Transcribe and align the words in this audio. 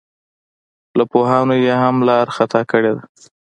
له 0.97 1.03
پوهانو 1.11 1.55
یې 1.65 1.73
هم 1.83 1.95
لار 2.07 2.27
خطا 2.35 2.61
کړې 2.71 2.91
ده. 2.95 3.01